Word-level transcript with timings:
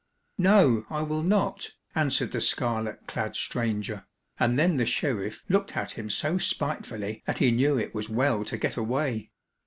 "No, 0.39 0.87
I 0.89 1.03
will 1.03 1.21
not," 1.21 1.73
answered 1.93 2.31
the 2.31 2.41
scarlet 2.41 3.05
clad 3.05 3.35
stranger, 3.35 4.07
and 4.39 4.57
then 4.57 4.77
the 4.77 4.85
sheriff 4.87 5.43
looked 5.47 5.77
at 5.77 5.91
him 5.91 6.09
so 6.09 6.39
spitefully 6.39 7.21
that 7.27 7.37
he 7.37 7.51
knew 7.51 7.77
it 7.77 7.93
was 7.93 8.09
well 8.09 8.43
to 8.45 8.57
get 8.57 8.77
away. 8.77 9.29